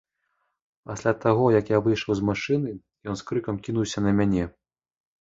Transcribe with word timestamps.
Пасля 0.91 1.13
таго, 1.25 1.45
як 1.59 1.69
я 1.75 1.79
выйшаў 1.89 2.11
з 2.21 2.27
машыны, 2.33 2.75
ён 3.13 3.23
з 3.23 3.31
крыкам 3.31 3.55
кінуўся 3.71 3.99
на 4.11 4.19
мяне. 4.23 4.43